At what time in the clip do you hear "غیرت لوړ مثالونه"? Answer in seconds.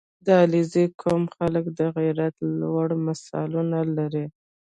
1.97-3.79